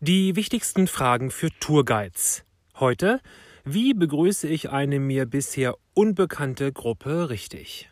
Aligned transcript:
Die 0.00 0.36
wichtigsten 0.36 0.86
Fragen 0.86 1.32
für 1.32 1.48
Tourguides. 1.58 2.44
Heute, 2.78 3.20
wie 3.64 3.94
begrüße 3.94 4.46
ich 4.46 4.70
eine 4.70 5.00
mir 5.00 5.26
bisher 5.26 5.74
unbekannte 5.92 6.70
Gruppe 6.70 7.30
richtig? 7.30 7.90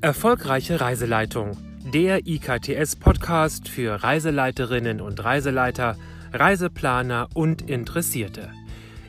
Erfolgreiche 0.00 0.80
Reiseleitung. 0.80 1.56
Der 1.92 2.24
IKTS-Podcast 2.24 3.68
für 3.68 4.00
Reiseleiterinnen 4.04 5.00
und 5.00 5.24
Reiseleiter, 5.24 5.96
Reiseplaner 6.32 7.28
und 7.34 7.68
Interessierte. 7.68 8.52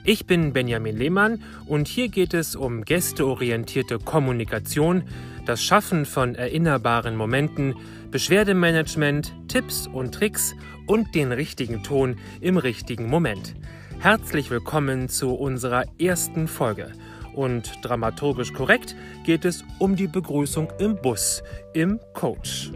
Ich 0.08 0.28
bin 0.28 0.54
Benjamin 0.54 0.96
Lehmann 0.96 1.42
und 1.66 1.88
hier 1.88 2.10
geht 2.10 2.36
es 2.36 2.56
um 2.56 2.84
gästeorientierte 2.84 3.98
Kommunikation, 3.98 5.02
das 5.48 5.64
Schaffen 5.64 6.06
von 6.06 6.36
erinnerbaren 6.36 7.16
Momenten, 7.16 7.74
Beschwerdemanagement, 8.12 9.34
Tipps 9.48 9.88
und 9.88 10.14
Tricks 10.14 10.54
und 10.86 11.16
den 11.16 11.32
richtigen 11.32 11.82
Ton 11.82 12.18
im 12.40 12.58
richtigen 12.58 13.10
Moment. 13.10 13.56
Herzlich 13.98 14.52
willkommen 14.52 15.10
zu 15.10 15.34
unserer 15.34 15.86
ersten 16.00 16.48
Folge. 16.48 16.92
Und 17.34 17.72
dramaturgisch 17.82 18.54
korrekt 18.54 18.96
geht 19.26 19.44
es 19.44 19.64
um 19.80 19.96
die 19.96 20.08
Begrüßung 20.08 20.72
im 20.78 20.98
Bus, 20.98 21.42
im 21.74 22.00
Coach. 22.14 22.72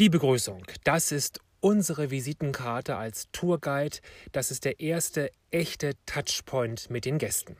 Die 0.00 0.08
Begrüßung, 0.08 0.62
das 0.82 1.12
ist 1.12 1.40
unsere 1.60 2.10
Visitenkarte 2.10 2.96
als 2.96 3.28
Tourguide. 3.32 3.98
Das 4.32 4.50
ist 4.50 4.64
der 4.64 4.80
erste 4.80 5.30
echte 5.50 5.92
Touchpoint 6.06 6.88
mit 6.88 7.04
den 7.04 7.18
Gästen. 7.18 7.58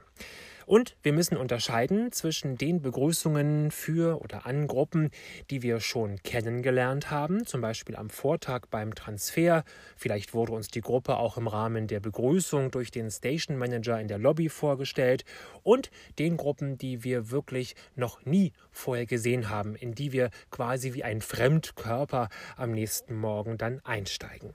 Und 0.71 0.97
wir 1.03 1.13
müssen 1.13 1.37
unterscheiden 1.37 2.13
zwischen 2.13 2.57
den 2.57 2.81
Begrüßungen 2.81 3.73
für 3.73 4.23
oder 4.23 4.47
an 4.47 4.69
Gruppen, 4.69 5.11
die 5.51 5.63
wir 5.63 5.81
schon 5.81 6.23
kennengelernt 6.23 7.11
haben, 7.11 7.45
zum 7.45 7.61
Beispiel 7.61 7.97
am 7.97 8.09
Vortag 8.09 8.67
beim 8.71 8.95
Transfer. 8.95 9.65
Vielleicht 9.97 10.33
wurde 10.33 10.53
uns 10.53 10.69
die 10.69 10.81
Gruppe 10.81 11.17
auch 11.17 11.37
im 11.37 11.49
Rahmen 11.49 11.89
der 11.89 11.99
Begrüßung 11.99 12.71
durch 12.71 12.93
den 12.93 13.11
Station 13.11 13.57
Manager 13.57 14.01
in 14.01 14.07
der 14.07 14.19
Lobby 14.19 14.49
vorgestellt 14.49 15.25
und 15.65 15.91
den 16.21 16.37
Gruppen, 16.37 16.79
die 16.79 17.03
wir 17.03 17.33
wirklich 17.33 17.75
noch 17.97 18.25
nie 18.25 18.53
vorher 18.71 19.07
gesehen 19.07 19.49
haben, 19.49 19.75
in 19.75 19.97
die 19.97 20.13
wir 20.13 20.31
quasi 20.53 20.95
wie 20.95 21.03
ein 21.03 21.21
Fremdkörper 21.21 22.29
am 22.57 22.71
nächsten 22.71 23.17
Morgen 23.17 23.59
dann 23.59 23.81
einsteigen. 23.81 24.55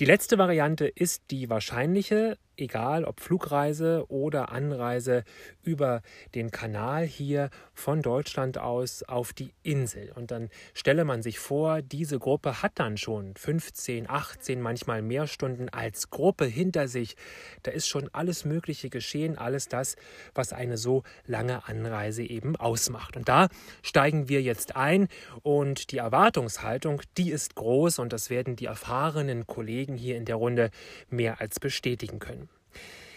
Die 0.00 0.06
letzte 0.06 0.38
Variante 0.38 0.86
ist 0.86 1.24
die 1.30 1.50
wahrscheinliche, 1.50 2.38
egal 2.58 3.04
ob 3.04 3.20
Flugreise 3.20 4.04
oder 4.08 4.50
Anreise 4.50 5.24
über 5.62 6.02
den 6.34 6.50
Kanal 6.50 7.04
hier 7.04 7.50
von 7.74 8.02
Deutschland 8.02 8.58
aus 8.58 9.02
auf 9.02 9.32
die 9.32 9.52
Insel. 9.62 10.12
Und 10.14 10.30
dann 10.30 10.50
stelle 10.74 11.04
man 11.04 11.22
sich 11.22 11.38
vor, 11.38 11.82
diese 11.82 12.18
Gruppe 12.18 12.62
hat 12.62 12.72
dann 12.76 12.96
schon 12.96 13.34
15, 13.36 14.08
18, 14.08 14.60
manchmal 14.60 15.02
mehr 15.02 15.26
Stunden 15.26 15.68
als 15.68 16.10
Gruppe 16.10 16.44
hinter 16.44 16.88
sich. 16.88 17.16
Da 17.62 17.70
ist 17.70 17.88
schon 17.88 18.08
alles 18.12 18.44
Mögliche 18.44 18.90
geschehen, 18.90 19.38
alles 19.38 19.68
das, 19.68 19.96
was 20.34 20.52
eine 20.52 20.76
so 20.76 21.02
lange 21.26 21.66
Anreise 21.68 22.22
eben 22.22 22.56
ausmacht. 22.56 23.16
Und 23.16 23.28
da 23.28 23.48
steigen 23.82 24.28
wir 24.28 24.42
jetzt 24.42 24.76
ein 24.76 25.08
und 25.42 25.92
die 25.92 25.98
Erwartungshaltung, 25.98 27.02
die 27.16 27.30
ist 27.30 27.54
groß 27.54 27.98
und 27.98 28.12
das 28.12 28.30
werden 28.30 28.56
die 28.56 28.66
erfahrenen 28.66 29.46
Kollegen 29.46 29.96
hier 29.96 30.16
in 30.16 30.24
der 30.24 30.36
Runde 30.36 30.70
mehr 31.08 31.40
als 31.40 31.60
bestätigen 31.60 32.18
können. 32.18 32.47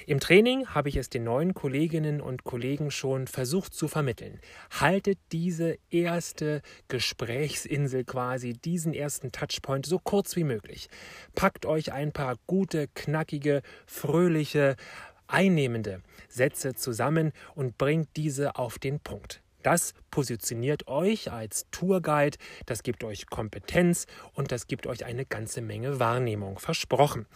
Im 0.07 0.19
Training 0.19 0.67
habe 0.67 0.89
ich 0.89 0.95
es 0.95 1.09
den 1.09 1.23
neuen 1.23 1.53
Kolleginnen 1.53 2.21
und 2.21 2.43
Kollegen 2.43 2.91
schon 2.91 3.27
versucht 3.27 3.73
zu 3.73 3.87
vermitteln. 3.87 4.39
Haltet 4.71 5.19
diese 5.31 5.77
erste 5.89 6.61
Gesprächsinsel 6.87 8.03
quasi, 8.03 8.53
diesen 8.53 8.93
ersten 8.93 9.31
Touchpoint 9.31 9.85
so 9.85 9.99
kurz 9.99 10.35
wie 10.35 10.43
möglich. 10.43 10.89
Packt 11.35 11.65
euch 11.65 11.93
ein 11.93 12.11
paar 12.11 12.35
gute, 12.47 12.87
knackige, 12.95 13.61
fröhliche, 13.85 14.75
einnehmende 15.27 16.01
Sätze 16.27 16.73
zusammen 16.73 17.31
und 17.55 17.77
bringt 17.77 18.09
diese 18.15 18.55
auf 18.55 18.79
den 18.79 18.99
Punkt. 18.99 19.41
Das 19.63 19.93
positioniert 20.09 20.87
euch 20.87 21.31
als 21.31 21.67
Tourguide, 21.71 22.37
das 22.65 22.83
gibt 22.83 23.03
euch 23.03 23.27
Kompetenz 23.27 24.07
und 24.33 24.51
das 24.51 24.67
gibt 24.67 24.87
euch 24.87 25.05
eine 25.05 25.25
ganze 25.25 25.61
Menge 25.61 25.99
Wahrnehmung. 25.99 26.59
Versprochen. 26.59 27.27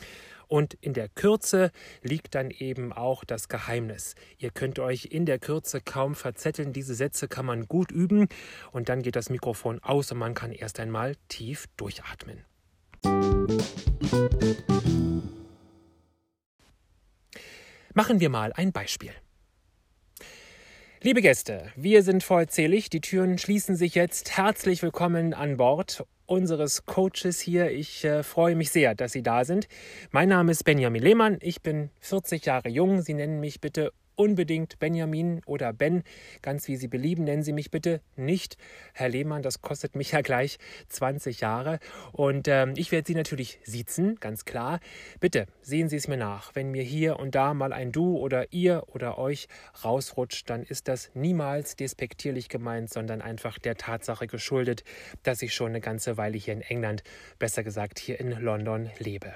Und 0.47 0.75
in 0.75 0.94
der 0.94 1.09
Kürze 1.09 1.72
liegt 2.03 2.36
dann 2.36 2.52
eben 2.52 2.94
auch 2.94 3.24
das 3.24 3.50
Geheimnis. 3.50 4.16
Ihr 4.38 4.52
könnt 4.52 4.78
euch 4.80 5.06
in 5.06 5.25
der 5.25 5.40
Kürze 5.40 5.81
kaum 5.81 6.13
verzetteln. 6.13 6.72
Diese 6.72 6.94
Sätze 6.94 7.28
kann 7.28 7.46
man 7.46 7.68
gut 7.68 7.91
üben 7.91 8.28
und 8.72 8.90
dann 8.90 9.02
geht 9.02 9.16
das 9.16 9.30
Mikrofon 9.30 9.80
aus 9.80 10.12
und 10.12 10.19
man 10.19 10.34
kann 10.34 10.52
erst 10.52 10.80
einmal 10.80 11.16
tief 11.30 11.66
durchatmen. 11.78 12.46
Machen 17.94 18.19
wir 18.19 18.30
mal 18.30 18.52
ein 18.53 18.72
Beispiel. 18.72 19.13
Liebe 21.06 21.22
Gäste, 21.22 21.72
wir 21.76 22.02
sind 22.02 22.24
vollzählig. 22.24 22.90
Die 22.90 23.00
Türen 23.00 23.38
schließen 23.38 23.76
sich 23.76 23.94
jetzt. 23.94 24.38
Herzlich 24.38 24.82
willkommen 24.82 25.36
an 25.36 25.58
Bord 25.58 26.04
unseres 26.26 26.88
Coaches 26.88 27.40
hier. 27.40 27.70
Ich 27.70 28.04
äh, 28.04 28.24
freue 28.24 28.56
mich 28.56 28.72
sehr, 28.72 28.96
dass 28.96 29.12
Sie 29.12 29.22
da 29.22 29.46
sind. 29.46 29.68
Mein 30.10 30.30
Name 30.30 30.52
ist 30.52 30.64
Benjamin 30.64 31.04
Lehmann. 31.04 31.38
Ich 31.42 31.62
bin 31.62 31.92
40 32.00 32.48
Jahre 32.48 32.70
jung. 32.70 33.04
Sie 33.04 33.14
nennen 33.14 33.40
mich 33.40 33.62
bitte 33.62 33.94
unbedingt 34.16 34.80
Benjamin 34.80 35.42
oder 35.46 35.74
Ben, 35.74 36.03
ganz 36.42 36.68
wie 36.68 36.76
Sie 36.76 36.88
belieben. 36.88 37.24
Nennen 37.24 37.44
Sie 37.44 37.53
mich 37.53 37.72
bitte 37.72 38.02
nicht 38.16 38.58
Herr 38.94 39.09
Lehmann, 39.09 39.42
das 39.42 39.62
kostet 39.62 39.96
mich 39.96 40.12
ja 40.12 40.22
gleich 40.22 40.58
20 40.90 41.42
Jahre. 41.42 41.80
Und 42.12 42.48
ähm, 42.48 42.74
ich 42.75 42.92
werde 42.92 43.08
Sie 43.08 43.16
natürlich 43.16 43.59
siezen, 43.64 44.16
ganz 44.20 44.46
klar. 44.46 44.80
Bitte 45.20 45.48
sehen 45.62 45.90
Sie 45.90 45.98
es 45.98 46.08
mir 46.08 46.18
nach. 46.18 46.56
Wenn 46.56 46.72
mir 46.72 46.84
hier 46.84 47.20
und 47.20 47.36
da 47.36 47.54
mal 47.54 47.74
ein 47.74 47.92
Du 47.92 48.18
oder 48.18 48.52
ihr 48.52 48.84
oder 48.88 49.18
euch 49.18 49.48
rausrutscht, 49.84 50.50
dann 50.50 50.64
ist 50.64 50.88
das 50.88 51.12
niemals 51.14 51.75
despektierlich 51.75 52.50
gemeint, 52.50 52.90
sondern 52.90 53.22
einfach 53.22 53.59
der 53.59 53.75
Tatsache 53.75 54.28
geschuldet, 54.28 54.84
dass 55.24 55.42
ich 55.42 55.54
schon 55.54 55.70
eine 55.70 55.81
ganze 55.81 56.18
Weile 56.18 56.38
hier 56.38 56.54
in 56.54 56.62
England, 56.62 57.04
besser 57.40 57.64
gesagt 57.64 58.00
hier 58.00 58.20
in 58.20 58.31
London 58.31 58.90
lebe. 59.00 59.36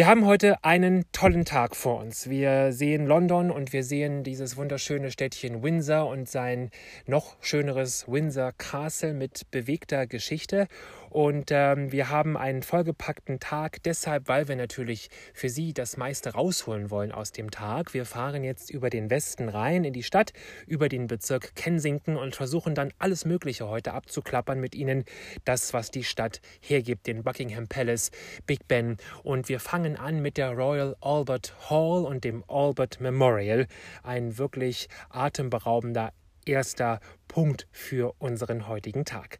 Wir 0.00 0.06
haben 0.06 0.24
heute 0.24 0.64
einen 0.64 1.04
tollen 1.12 1.44
Tag 1.44 1.76
vor 1.76 2.00
uns. 2.00 2.30
Wir 2.30 2.72
sehen 2.72 3.04
London 3.04 3.50
und 3.50 3.74
wir 3.74 3.84
sehen 3.84 4.24
dieses 4.24 4.56
wunderschöne 4.56 5.10
Städtchen 5.10 5.62
Windsor 5.62 6.06
und 6.08 6.26
sein 6.26 6.70
noch 7.06 7.36
schöneres 7.42 8.08
Windsor 8.08 8.52
Castle 8.56 9.12
mit 9.12 9.50
bewegter 9.50 10.06
Geschichte. 10.06 10.68
Und 11.10 11.50
ähm, 11.50 11.90
wir 11.90 12.08
haben 12.08 12.36
einen 12.36 12.62
vollgepackten 12.62 13.40
Tag, 13.40 13.82
deshalb, 13.82 14.28
weil 14.28 14.46
wir 14.48 14.56
natürlich 14.56 15.10
für 15.34 15.48
Sie 15.48 15.74
das 15.74 15.96
meiste 15.96 16.30
rausholen 16.30 16.90
wollen 16.90 17.10
aus 17.10 17.32
dem 17.32 17.50
Tag. 17.50 17.92
Wir 17.94 18.06
fahren 18.06 18.44
jetzt 18.44 18.70
über 18.70 18.90
den 18.90 19.10
Westen 19.10 19.48
rein 19.48 19.82
in 19.82 19.92
die 19.92 20.04
Stadt, 20.04 20.32
über 20.68 20.88
den 20.88 21.08
Bezirk 21.08 21.56
Kensington 21.56 22.16
und 22.16 22.36
versuchen 22.36 22.76
dann 22.76 22.92
alles 22.98 23.24
Mögliche 23.24 23.68
heute 23.68 23.92
abzuklappern 23.92 24.60
mit 24.60 24.76
Ihnen. 24.76 25.04
Das, 25.44 25.74
was 25.74 25.90
die 25.90 26.04
Stadt 26.04 26.40
hergibt, 26.60 27.08
den 27.08 27.24
Buckingham 27.24 27.66
Palace, 27.66 28.12
Big 28.46 28.68
Ben. 28.68 28.96
Und 29.24 29.48
wir 29.48 29.58
fangen 29.58 29.96
an 29.96 30.22
mit 30.22 30.36
der 30.36 30.52
Royal 30.52 30.96
Albert 31.00 31.54
Hall 31.68 32.04
und 32.04 32.22
dem 32.22 32.44
Albert 32.46 33.00
Memorial. 33.00 33.66
Ein 34.04 34.38
wirklich 34.38 34.88
atemberaubender 35.08 36.12
erster 36.46 37.00
Punkt 37.28 37.68
für 37.70 38.14
unseren 38.18 38.66
heutigen 38.66 39.04
Tag. 39.04 39.38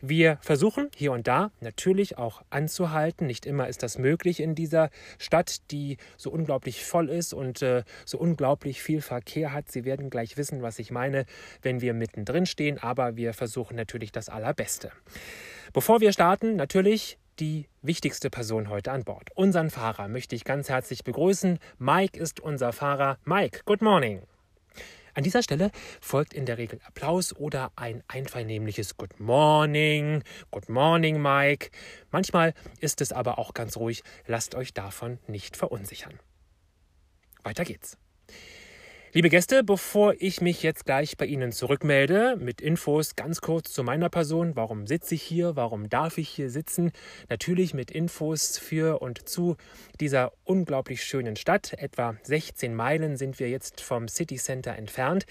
Wir 0.00 0.38
versuchen 0.42 0.90
hier 0.94 1.12
und 1.12 1.26
da 1.26 1.50
natürlich 1.60 2.18
auch 2.18 2.42
anzuhalten. 2.50 3.26
Nicht 3.26 3.46
immer 3.46 3.68
ist 3.68 3.82
das 3.82 3.98
möglich 3.98 4.40
in 4.40 4.54
dieser 4.54 4.90
Stadt, 5.18 5.70
die 5.72 5.96
so 6.16 6.30
unglaublich 6.30 6.84
voll 6.84 7.08
ist 7.08 7.34
und 7.34 7.62
äh, 7.62 7.82
so 8.04 8.18
unglaublich 8.18 8.82
viel 8.82 9.00
Verkehr 9.00 9.52
hat. 9.52 9.72
Sie 9.72 9.84
werden 9.84 10.08
gleich 10.08 10.36
wissen, 10.36 10.62
was 10.62 10.78
ich 10.78 10.90
meine, 10.90 11.26
wenn 11.62 11.80
wir 11.80 11.94
mittendrin 11.94 12.46
stehen, 12.46 12.78
aber 12.78 13.16
wir 13.16 13.34
versuchen 13.34 13.76
natürlich 13.76 14.12
das 14.12 14.28
Allerbeste. 14.28 14.92
Bevor 15.72 16.00
wir 16.00 16.12
starten, 16.12 16.56
natürlich 16.56 17.18
die 17.40 17.66
wichtigste 17.80 18.30
Person 18.30 18.68
heute 18.68 18.92
an 18.92 19.04
Bord. 19.04 19.30
Unseren 19.34 19.70
Fahrer 19.70 20.08
möchte 20.08 20.36
ich 20.36 20.44
ganz 20.44 20.68
herzlich 20.68 21.02
begrüßen. 21.02 21.58
Mike 21.78 22.18
ist 22.18 22.40
unser 22.40 22.72
Fahrer. 22.72 23.18
Mike, 23.24 23.62
good 23.64 23.82
morning. 23.82 24.22
An 25.14 25.24
dieser 25.24 25.42
Stelle 25.42 25.70
folgt 26.00 26.32
in 26.32 26.46
der 26.46 26.56
Regel 26.56 26.80
Applaus 26.86 27.36
oder 27.36 27.70
ein 27.76 28.02
einvernehmliches 28.08 28.96
Good 28.96 29.20
Morning, 29.20 30.22
Good 30.50 30.70
Morning 30.70 31.20
Mike. 31.20 31.70
Manchmal 32.10 32.54
ist 32.80 33.02
es 33.02 33.12
aber 33.12 33.38
auch 33.38 33.52
ganz 33.52 33.76
ruhig, 33.76 34.02
lasst 34.26 34.54
euch 34.54 34.72
davon 34.72 35.18
nicht 35.26 35.56
verunsichern. 35.58 36.18
Weiter 37.42 37.64
geht's. 37.64 37.98
Liebe 39.14 39.28
Gäste, 39.28 39.62
bevor 39.62 40.14
ich 40.20 40.40
mich 40.40 40.62
jetzt 40.62 40.86
gleich 40.86 41.18
bei 41.18 41.26
Ihnen 41.26 41.52
zurückmelde 41.52 42.38
mit 42.40 42.62
Infos 42.62 43.14
ganz 43.14 43.42
kurz 43.42 43.70
zu 43.70 43.84
meiner 43.84 44.08
Person, 44.08 44.56
warum 44.56 44.86
sitze 44.86 45.16
ich 45.16 45.22
hier, 45.22 45.54
warum 45.54 45.90
darf 45.90 46.16
ich 46.16 46.30
hier 46.30 46.48
sitzen, 46.48 46.92
natürlich 47.28 47.74
mit 47.74 47.90
Infos 47.90 48.56
für 48.56 49.02
und 49.02 49.28
zu 49.28 49.58
dieser 50.00 50.32
unglaublich 50.44 51.04
schönen 51.04 51.36
Stadt. 51.36 51.74
Etwa 51.74 52.16
16 52.22 52.74
Meilen 52.74 53.18
sind 53.18 53.38
wir 53.38 53.50
jetzt 53.50 53.82
vom 53.82 54.08
City 54.08 54.36
Center 54.36 54.76
entfernt. 54.76 55.26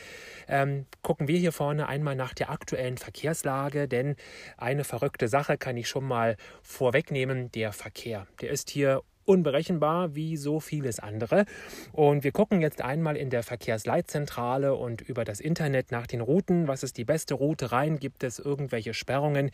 Ähm, 0.48 0.86
gucken 1.01 1.28
wir 1.28 1.39
hier 1.39 1.51
vorne 1.51 1.88
einmal 1.88 2.16
nach 2.16 2.36
der 2.36 2.51
aktuellen 2.51 3.00
Verkehrslage, 3.00 3.88
denn 3.88 4.16
eine 4.57 4.83
verrückte 4.83 5.28
Sache 5.28 5.57
kann 5.57 5.75
ich 5.75 5.89
schon 5.89 6.06
mal 6.06 6.38
vorwegnehmen, 6.62 7.51
der 7.54 7.74
Verkehr. 7.74 8.28
Der 8.42 8.51
ist 8.51 8.69
hier 8.69 9.01
unberechenbar 9.25 10.15
wie 10.15 10.38
so 10.38 10.59
vieles 10.59 11.00
andere. 11.00 11.45
Und 11.91 12.23
wir 12.23 12.31
gucken 12.31 12.62
jetzt 12.62 12.81
einmal 12.81 13.18
in 13.18 13.29
der 13.29 13.44
Verkehrsleitzentrale 13.44 14.75
und 14.75 15.01
über 15.01 15.25
das 15.25 15.39
Internet 15.39 15.91
nach 15.91 16.07
den 16.07 16.21
Routen. 16.21 16.68
Was 16.68 16.83
ist 16.83 16.97
die 16.97 17.06
beste 17.06 17.33
Route 17.33 17.71
rein? 17.71 18.00
Gibt 18.00 18.23
es 18.23 18.39
irgendwelche 18.39 18.94
Sperrungen? 18.94 19.51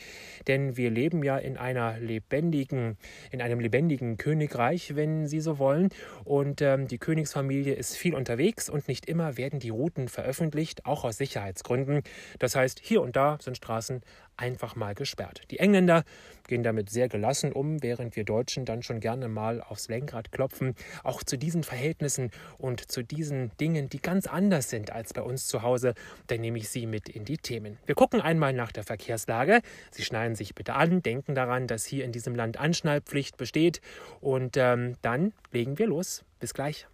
Denn 0.47 0.77
wir 0.77 0.89
leben 0.89 1.23
ja 1.23 1.37
in 1.37 1.57
einer 1.57 1.99
lebendigen, 1.99 2.97
in 3.31 3.41
einem 3.41 3.59
lebendigen 3.59 4.17
Königreich, 4.17 4.95
wenn 4.95 5.27
Sie 5.27 5.39
so 5.39 5.59
wollen. 5.59 5.89
Und 6.23 6.61
ähm, 6.61 6.87
die 6.87 6.97
Königsfamilie 6.97 7.73
ist 7.73 7.97
viel 7.97 8.15
unterwegs 8.15 8.69
und 8.69 8.87
nicht 8.87 9.07
immer 9.07 9.37
werden 9.37 9.59
die 9.59 9.69
Routen 9.69 10.07
veröffentlicht, 10.07 10.85
auch 10.85 11.03
aus 11.03 11.17
Sicherheitsgründen. 11.17 12.01
Das 12.39 12.55
heißt, 12.55 12.79
hier 12.83 13.01
und 13.01 13.15
da 13.15 13.37
sind 13.41 13.57
Straßen 13.57 14.01
einfach 14.37 14.75
mal 14.75 14.95
gesperrt. 14.95 15.41
Die 15.51 15.59
Engländer 15.59 16.03
gehen 16.47 16.63
damit 16.63 16.89
sehr 16.89 17.09
gelassen 17.09 17.51
um, 17.51 17.83
während 17.83 18.15
wir 18.15 18.23
Deutschen 18.23 18.65
dann 18.65 18.83
schon 18.83 18.99
gerne 18.99 19.27
mal 19.27 19.61
aufs 19.61 19.89
Lenkrad 19.89 20.31
klopfen. 20.31 20.75
Auch 21.03 21.23
zu 21.23 21.37
diesen 21.37 21.63
Verhältnissen 21.63 22.31
und 22.57 22.89
zu 22.89 23.03
diesen 23.03 23.51
Dingen, 23.59 23.89
die 23.89 24.01
ganz 24.01 24.27
anders 24.27 24.69
sind 24.69 24.91
als 24.91 25.13
bei 25.13 25.21
uns 25.21 25.47
zu 25.47 25.61
Hause, 25.61 25.93
da 26.27 26.37
nehme 26.37 26.57
ich 26.57 26.69
Sie 26.69 26.85
mit 26.85 27.09
in 27.09 27.25
die 27.25 27.37
Themen. 27.37 27.77
Wir 27.85 27.95
gucken 27.95 28.21
einmal 28.21 28.53
nach 28.53 28.71
der 28.71 28.83
Verkehrslage. 28.83 29.61
Sie 29.91 30.03
schneiden 30.03 30.35
sich 30.35 30.55
bitte 30.55 30.73
an, 30.73 31.01
denken 31.01 31.35
daran, 31.35 31.67
dass 31.67 31.85
hier 31.85 32.05
in 32.05 32.11
diesem 32.11 32.35
Land 32.35 32.57
Anschnallpflicht 32.57 33.37
besteht 33.37 33.81
und 34.21 34.57
ähm, 34.57 34.95
dann 35.01 35.33
legen 35.51 35.77
wir 35.77 35.87
los. 35.87 36.23
Bis 36.39 36.53
gleich. 36.53 36.87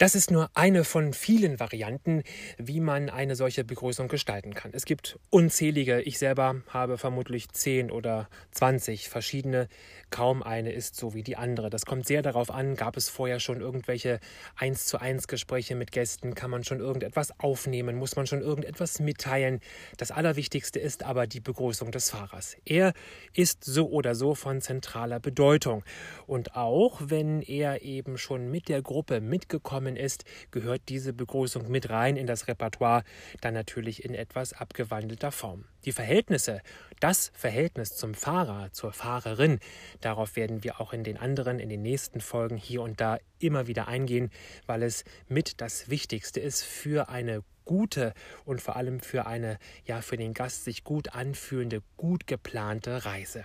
Das 0.00 0.14
ist 0.14 0.30
nur 0.30 0.48
eine 0.54 0.84
von 0.84 1.12
vielen 1.12 1.60
Varianten, 1.60 2.22
wie 2.56 2.80
man 2.80 3.10
eine 3.10 3.36
solche 3.36 3.64
Begrüßung 3.64 4.08
gestalten 4.08 4.54
kann. 4.54 4.70
Es 4.72 4.86
gibt 4.86 5.18
unzählige. 5.28 6.00
Ich 6.00 6.18
selber 6.18 6.62
habe 6.68 6.96
vermutlich 6.96 7.50
10 7.50 7.90
oder 7.90 8.30
20 8.52 9.10
verschiedene. 9.10 9.68
Kaum 10.08 10.42
eine 10.42 10.72
ist 10.72 10.96
so 10.96 11.12
wie 11.12 11.22
die 11.22 11.36
andere. 11.36 11.68
Das 11.68 11.84
kommt 11.84 12.06
sehr 12.06 12.22
darauf 12.22 12.50
an, 12.50 12.76
gab 12.76 12.96
es 12.96 13.10
vorher 13.10 13.40
schon 13.40 13.60
irgendwelche 13.60 14.20
1 14.56 14.86
zu 14.86 14.98
1 14.98 15.28
Gespräche 15.28 15.74
mit 15.74 15.92
Gästen, 15.92 16.34
kann 16.34 16.50
man 16.50 16.64
schon 16.64 16.80
irgendetwas 16.80 17.38
aufnehmen, 17.38 17.96
muss 17.96 18.16
man 18.16 18.26
schon 18.26 18.40
irgendetwas 18.40 19.00
mitteilen. 19.00 19.60
Das 19.98 20.12
Allerwichtigste 20.12 20.78
ist 20.78 21.02
aber 21.02 21.26
die 21.26 21.40
Begrüßung 21.40 21.92
des 21.92 22.08
Fahrers. 22.08 22.56
Er 22.64 22.94
ist 23.34 23.64
so 23.64 23.90
oder 23.90 24.14
so 24.14 24.34
von 24.34 24.62
zentraler 24.62 25.20
Bedeutung. 25.20 25.84
Und 26.26 26.56
auch 26.56 27.02
wenn 27.04 27.42
er 27.42 27.82
eben 27.82 28.16
schon 28.16 28.50
mit 28.50 28.70
der 28.70 28.80
Gruppe 28.80 29.20
mitgekommen 29.20 29.89
gekommen 29.90 29.96
ist, 29.96 30.24
gehört 30.50 30.82
diese 30.88 31.12
Begrüßung 31.12 31.70
mit 31.70 31.90
rein 31.90 32.16
in 32.16 32.26
das 32.26 32.48
Repertoire, 32.48 33.04
dann 33.40 33.54
natürlich 33.54 34.04
in 34.04 34.14
etwas 34.14 34.52
abgewandelter 34.52 35.32
Form. 35.32 35.64
Die 35.84 35.92
Verhältnisse, 35.92 36.60
das 37.00 37.32
Verhältnis 37.34 37.96
zum 37.96 38.14
Fahrer, 38.14 38.72
zur 38.72 38.92
Fahrerin, 38.92 39.58
darauf 40.00 40.36
werden 40.36 40.62
wir 40.62 40.80
auch 40.80 40.92
in 40.92 41.04
den 41.04 41.16
anderen, 41.16 41.58
in 41.58 41.68
den 41.68 41.82
nächsten 41.82 42.20
Folgen 42.20 42.56
hier 42.56 42.82
und 42.82 43.00
da 43.00 43.18
immer 43.38 43.66
wieder 43.66 43.88
eingehen, 43.88 44.30
weil 44.66 44.82
es 44.82 45.04
mit 45.28 45.60
das 45.60 45.88
Wichtigste 45.88 46.40
ist 46.40 46.62
für 46.62 47.08
eine 47.08 47.42
gute 47.64 48.14
und 48.44 48.60
vor 48.60 48.76
allem 48.76 49.00
für 49.00 49.26
eine, 49.26 49.58
ja, 49.86 50.02
für 50.02 50.16
den 50.16 50.34
Gast 50.34 50.64
sich 50.64 50.82
gut 50.84 51.14
anfühlende, 51.14 51.82
gut 51.96 52.26
geplante 52.26 53.04
Reise. 53.04 53.44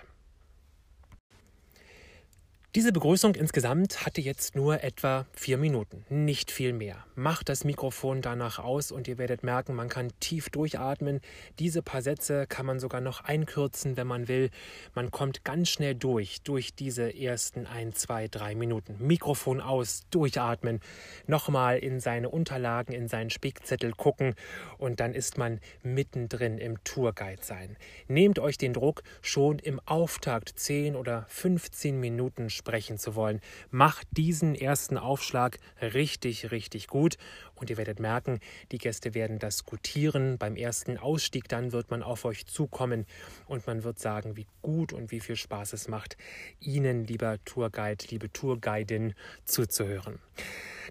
Diese 2.76 2.92
Begrüßung 2.92 3.34
insgesamt 3.36 4.04
hatte 4.04 4.20
jetzt 4.20 4.54
nur 4.54 4.84
etwa 4.84 5.24
vier 5.32 5.56
Minuten, 5.56 6.04
nicht 6.10 6.50
viel 6.50 6.74
mehr. 6.74 7.06
Macht 7.14 7.48
das 7.48 7.64
Mikrofon 7.64 8.20
danach 8.20 8.58
aus 8.58 8.92
und 8.92 9.08
ihr 9.08 9.16
werdet 9.16 9.42
merken, 9.42 9.74
man 9.74 9.88
kann 9.88 10.12
tief 10.20 10.50
durchatmen. 10.50 11.22
Diese 11.58 11.80
paar 11.80 12.02
Sätze 12.02 12.46
kann 12.46 12.66
man 12.66 12.78
sogar 12.78 13.00
noch 13.00 13.24
einkürzen, 13.24 13.96
wenn 13.96 14.06
man 14.06 14.28
will. 14.28 14.50
Man 14.94 15.10
kommt 15.10 15.42
ganz 15.42 15.70
schnell 15.70 15.94
durch, 15.94 16.42
durch 16.42 16.74
diese 16.74 17.18
ersten 17.18 17.64
ein, 17.64 17.94
zwei, 17.94 18.28
drei 18.28 18.54
Minuten. 18.54 18.96
Mikrofon 18.98 19.62
aus, 19.62 20.02
durchatmen, 20.10 20.80
nochmal 21.26 21.78
in 21.78 21.98
seine 21.98 22.28
Unterlagen, 22.28 22.92
in 22.92 23.08
seinen 23.08 23.30
Spickzettel 23.30 23.92
gucken 23.92 24.34
und 24.76 25.00
dann 25.00 25.14
ist 25.14 25.38
man 25.38 25.60
mittendrin 25.82 26.58
im 26.58 26.84
Tourguide 26.84 27.42
sein. 27.42 27.78
Nehmt 28.06 28.38
euch 28.38 28.58
den 28.58 28.74
Druck, 28.74 29.02
schon 29.22 29.60
im 29.60 29.80
Auftakt 29.86 30.58
10 30.58 30.94
oder 30.94 31.24
15 31.30 31.98
Minuten 31.98 32.50
sprechen 32.66 32.98
zu 32.98 33.14
wollen. 33.14 33.40
Macht 33.70 34.08
diesen 34.10 34.56
ersten 34.56 34.98
Aufschlag 34.98 35.58
richtig, 35.80 36.50
richtig 36.50 36.88
gut 36.88 37.16
und 37.54 37.70
ihr 37.70 37.76
werdet 37.76 38.00
merken, 38.00 38.40
die 38.72 38.78
Gäste 38.78 39.14
werden 39.14 39.38
das 39.38 39.64
gutieren. 39.64 40.36
Beim 40.36 40.56
ersten 40.56 40.98
Ausstieg 40.98 41.48
dann 41.48 41.70
wird 41.70 41.92
man 41.92 42.02
auf 42.02 42.24
euch 42.24 42.44
zukommen 42.46 43.06
und 43.46 43.68
man 43.68 43.84
wird 43.84 44.00
sagen, 44.00 44.36
wie 44.36 44.48
gut 44.62 44.92
und 44.92 45.12
wie 45.12 45.20
viel 45.20 45.36
Spaß 45.36 45.74
es 45.74 45.86
macht, 45.86 46.16
Ihnen, 46.58 47.04
lieber 47.04 47.38
Tourguide, 47.44 48.04
liebe 48.10 48.32
Tourguidin, 48.32 49.14
zuzuhören. 49.44 50.18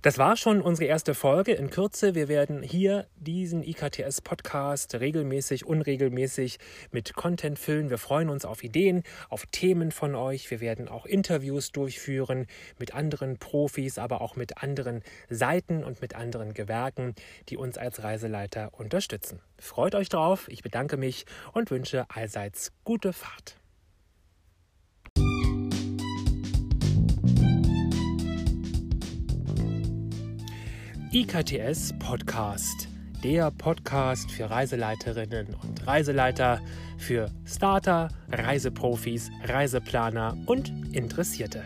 Das 0.06 0.19
war 0.19 0.38
schon 0.38 0.62
unsere 0.62 0.88
erste 0.88 1.16
Folge. 1.16 1.54
In 1.54 1.72
Kürze, 1.72 2.13
wir 2.13 2.28
werden 2.28 2.62
hier 2.62 3.07
diesen 3.16 3.63
IKTS-Podcast 3.63 4.94
regelmäßig, 4.94 5.66
unregelmäßig 5.66 6.60
mit 6.92 7.16
Content 7.16 7.57
füllen. 7.57 7.90
Wir 7.90 7.98
freuen 7.98 8.30
uns 8.30 8.46
auf 8.46 8.63
Ideen, 8.63 9.02
auf 9.30 9.48
Themen 9.48 9.90
von 9.90 10.13
euch. 10.13 10.52
Wir 10.52 10.60
werden 10.60 10.90
auch 10.90 11.07
Interviews 11.07 11.72
durchführen 11.72 12.46
mit 12.78 12.94
anderen 12.94 13.40
Profis, 13.40 13.98
aber 13.98 14.22
auch 14.22 14.36
mit 14.36 14.62
anderen 14.62 15.02
Seiten 15.28 15.84
und 15.84 16.04
mit 16.04 16.13
anderen 16.13 16.54
Gewerken, 16.54 17.16
die 17.50 17.58
uns 17.58 17.80
als 17.80 18.04
Reiseleiter 18.04 18.75
unterstützen. 18.78 19.42
Freut 19.58 19.96
euch 19.96 20.10
drauf. 20.10 20.46
Ich 20.50 20.62
bedanke 20.62 20.98
mich 20.98 21.25
und 21.51 21.72
wünsche 21.72 22.06
allseits 22.12 22.74
gute 22.84 23.12
Fahrt. 23.12 23.58
IKTS 31.12 31.94
Podcast. 32.00 32.90
Der 33.24 33.52
Podcast 33.52 34.30
für 34.31 34.50
Reiseleiterinnen 34.50 35.56
und 35.62 35.86
Reiseleiter, 35.88 36.60
für 36.98 37.31
Starter, 37.46 38.10
Reiseprofis, 38.30 39.30
Reiseplaner 39.44 40.38
und 40.46 40.69
Interessierte. 40.94 41.63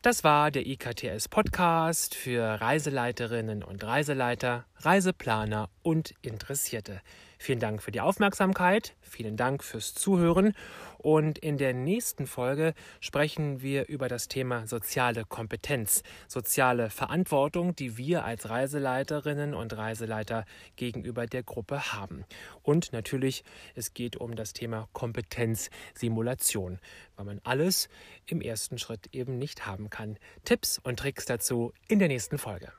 Das 0.00 0.22
war 0.22 0.50
der 0.50 0.66
IKTS 0.66 1.28
Podcast 1.28 2.14
für 2.14 2.42
Reiseleiterinnen 2.42 3.62
und 3.62 3.82
Reiseleiter, 3.82 4.64
Reiseplaner 4.84 5.70
und 5.82 6.14
Interessierte. 6.20 7.00
Vielen 7.38 7.58
Dank 7.58 7.82
für 7.82 7.90
die 7.90 8.00
Aufmerksamkeit, 8.00 8.94
vielen 9.00 9.36
Dank 9.36 9.64
fürs 9.64 9.94
Zuhören 9.94 10.54
und 10.98 11.38
in 11.38 11.58
der 11.58 11.74
nächsten 11.74 12.26
Folge 12.26 12.74
sprechen 13.00 13.62
wir 13.62 13.88
über 13.88 14.08
das 14.08 14.28
Thema 14.28 14.66
soziale 14.66 15.24
Kompetenz, 15.24 16.02
soziale 16.28 16.90
Verantwortung, 16.90 17.74
die 17.74 17.96
wir 17.96 18.24
als 18.24 18.48
Reiseleiterinnen 18.48 19.54
und 19.54 19.76
Reiseleiter 19.76 20.44
gegenüber 20.76 21.26
der 21.26 21.42
Gruppe 21.42 21.92
haben. 21.92 22.24
Und 22.62 22.92
natürlich, 22.92 23.44
es 23.74 23.94
geht 23.94 24.16
um 24.16 24.36
das 24.36 24.52
Thema 24.52 24.88
Kompetenzsimulation, 24.92 26.78
weil 27.16 27.24
man 27.24 27.40
alles 27.44 27.88
im 28.26 28.40
ersten 28.40 28.78
Schritt 28.78 29.08
eben 29.12 29.38
nicht 29.38 29.66
haben 29.66 29.90
kann. 29.90 30.18
Tipps 30.44 30.78
und 30.82 30.98
Tricks 30.98 31.24
dazu 31.24 31.72
in 31.88 31.98
der 31.98 32.08
nächsten 32.08 32.38
Folge. 32.38 32.72